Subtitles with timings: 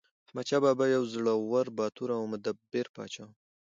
[0.27, 3.29] احمدشاه بابا یو زړور، باتور او مدبر پاچا و.